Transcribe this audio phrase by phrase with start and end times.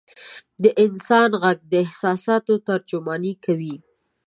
[0.63, 3.75] د انسان ږغ د احساساتو ترجماني کوي.